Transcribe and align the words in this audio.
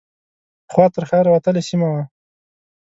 پخوا 0.67 0.85
تر 0.95 1.03
ښار 1.09 1.25
وتلې 1.29 1.61
سیمه 1.69 1.87
وه. 1.93 2.03